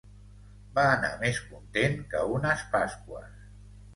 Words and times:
Va 0.77 0.85
anar 0.93 1.11
més 1.23 1.41
content 1.51 1.95
que 2.13 2.23
unes 2.37 2.63
Pas-cues. 2.75 3.37